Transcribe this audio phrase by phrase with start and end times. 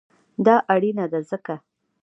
[0.45, 1.55] دا اړینه ده ځکه: